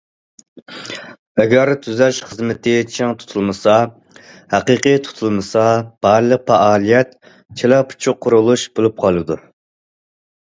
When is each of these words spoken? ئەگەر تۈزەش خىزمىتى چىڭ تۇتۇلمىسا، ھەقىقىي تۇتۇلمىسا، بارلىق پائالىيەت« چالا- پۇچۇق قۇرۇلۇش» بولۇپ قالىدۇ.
ئەگەر 1.41 1.71
تۈزەش 1.87 2.21
خىزمىتى 2.29 2.73
چىڭ 2.93 3.13
تۇتۇلمىسا، 3.23 3.75
ھەقىقىي 4.55 4.97
تۇتۇلمىسا، 5.09 5.67
بارلىق 6.07 6.43
پائالىيەت« 6.49 7.15
چالا- 7.61 7.83
پۇچۇق 7.93 8.19
قۇرۇلۇش» 8.27 8.65
بولۇپ 8.81 8.99
قالىدۇ. 9.07 9.39